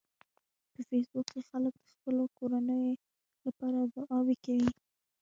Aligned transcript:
په 0.73 0.79
فېسبوک 0.89 1.25
کې 1.33 1.41
خلک 1.49 1.73
د 1.81 1.85
خپلو 1.95 2.23
کورنیو 2.37 3.01
لپاره 3.45 3.79
دعاوې 3.95 4.35
کوي 4.45 4.69